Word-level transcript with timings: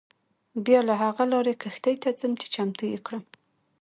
بیا 0.65 0.79
له 0.89 0.95
هغه 1.03 1.23
لارې 1.31 1.53
کښتۍ 1.61 1.95
ته 2.03 2.09
ځم 2.19 2.33
چې 2.41 2.47
چمتو 2.53 2.83
یې 2.91 2.99
کړم. 3.05 3.23